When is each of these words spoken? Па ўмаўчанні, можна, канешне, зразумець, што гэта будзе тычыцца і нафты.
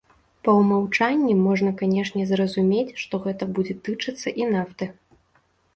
Па 0.47 0.53
ўмаўчанні, 0.59 1.35
можна, 1.43 1.73
канешне, 1.81 2.23
зразумець, 2.33 2.89
што 3.03 3.21
гэта 3.27 3.43
будзе 3.57 3.73
тычыцца 3.87 4.29
і 4.43 4.51
нафты. 4.57 4.85